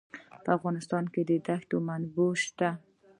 [0.43, 2.69] په افغانستان کې د دښتې منابع شته.